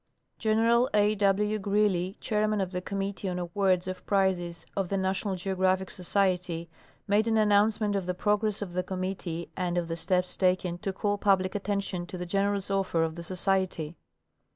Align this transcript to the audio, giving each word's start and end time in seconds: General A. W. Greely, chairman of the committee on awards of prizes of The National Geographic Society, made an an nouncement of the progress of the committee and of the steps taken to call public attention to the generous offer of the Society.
General 0.39 0.89
A. 0.95 1.13
W. 1.13 1.59
Greely, 1.59 2.17
chairman 2.19 2.59
of 2.59 2.71
the 2.71 2.81
committee 2.81 3.29
on 3.29 3.37
awards 3.37 3.85
of 3.87 4.03
prizes 4.07 4.65
of 4.75 4.89
The 4.89 4.97
National 4.97 5.35
Geographic 5.35 5.91
Society, 5.91 6.67
made 7.07 7.27
an 7.27 7.37
an 7.37 7.49
nouncement 7.49 7.95
of 7.95 8.07
the 8.07 8.15
progress 8.15 8.63
of 8.63 8.73
the 8.73 8.81
committee 8.81 9.51
and 9.55 9.77
of 9.77 9.87
the 9.89 9.95
steps 9.95 10.35
taken 10.37 10.79
to 10.79 10.91
call 10.91 11.19
public 11.19 11.53
attention 11.53 12.07
to 12.07 12.17
the 12.17 12.25
generous 12.25 12.71
offer 12.71 13.03
of 13.03 13.13
the 13.13 13.21
Society. 13.21 13.95